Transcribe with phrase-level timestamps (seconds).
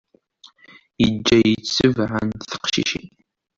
[1.01, 3.09] Yeǧǧa-yi-d sebɛa n teqcicin.